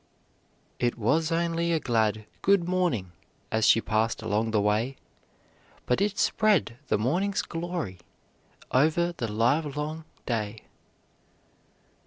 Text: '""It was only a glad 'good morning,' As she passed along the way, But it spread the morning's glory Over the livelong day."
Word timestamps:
'""It 0.79 0.97
was 0.97 1.31
only 1.31 1.71
a 1.71 1.79
glad 1.79 2.25
'good 2.41 2.67
morning,' 2.67 3.11
As 3.51 3.67
she 3.67 3.81
passed 3.81 4.23
along 4.23 4.49
the 4.49 4.59
way, 4.59 4.95
But 5.85 6.01
it 6.01 6.17
spread 6.17 6.77
the 6.87 6.97
morning's 6.97 7.43
glory 7.43 7.99
Over 8.71 9.11
the 9.15 9.31
livelong 9.31 10.05
day." 10.25 10.63